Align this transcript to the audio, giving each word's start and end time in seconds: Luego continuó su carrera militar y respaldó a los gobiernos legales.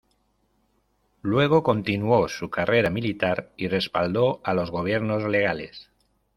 Luego 1.21 1.61
continuó 1.61 2.27
su 2.27 2.49
carrera 2.49 2.89
militar 2.89 3.51
y 3.55 3.67
respaldó 3.67 4.41
a 4.43 4.55
los 4.55 4.71
gobiernos 4.71 5.25
legales. 5.25 5.91